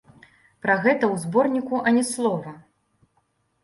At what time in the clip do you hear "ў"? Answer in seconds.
1.13-1.27